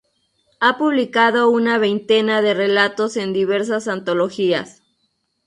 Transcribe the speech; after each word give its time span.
Ha 0.59 0.79
publicado 0.79 1.51
una 1.51 1.77
veintena 1.77 2.41
de 2.41 2.55
relatos 2.55 3.17
en 3.17 3.33
diversas 3.33 3.87
antologías. 3.87 4.81